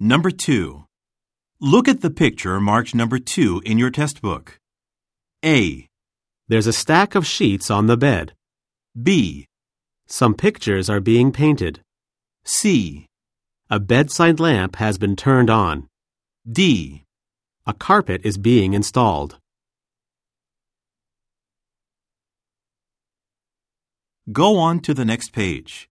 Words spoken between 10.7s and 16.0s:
are being painted. C, A bedside lamp has been turned on.